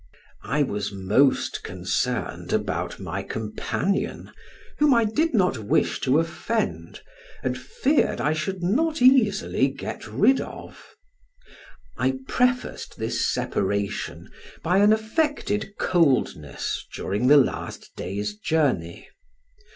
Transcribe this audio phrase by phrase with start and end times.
[0.43, 4.31] I was most concerned about my companion,
[4.79, 7.01] whom I did not wish to offend,
[7.43, 10.83] and feared I should not easily get rid of.
[11.99, 14.31] I prefaced this separation
[14.63, 19.07] by an affected coldness during the last day's journey.